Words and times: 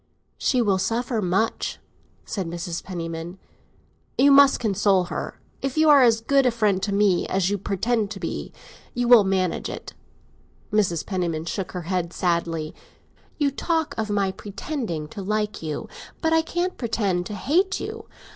"She 0.39 0.63
will 0.63 0.79
suffer 0.79 1.21
much," 1.21 1.77
said 2.25 2.47
Mrs. 2.47 2.83
Penniman. 2.83 3.37
"You 4.17 4.31
must 4.31 4.59
console 4.59 5.03
her. 5.13 5.39
If 5.61 5.77
you 5.77 5.89
are 5.89 6.01
as 6.01 6.21
good 6.21 6.47
a 6.47 6.49
friend 6.49 6.81
to 6.81 6.91
me 6.91 7.27
as 7.27 7.51
you 7.51 7.59
pretend 7.59 8.09
to 8.09 8.19
be, 8.19 8.51
you 8.95 9.07
will 9.07 9.23
manage 9.23 9.69
it." 9.69 9.93
Mrs. 10.73 11.05
Penniman 11.05 11.45
shook 11.45 11.73
her 11.73 11.83
head 11.83 12.13
sadly. 12.13 12.73
"You 13.37 13.51
talk 13.51 13.93
of 13.95 14.09
my 14.09 14.31
'pretending' 14.31 15.07
to 15.09 15.21
like 15.21 15.61
you; 15.61 15.87
but 16.19 16.33
I 16.33 16.41
can't 16.41 16.79
pretend 16.79 17.27
to 17.27 17.35
hate 17.35 17.79
you. 17.79 18.07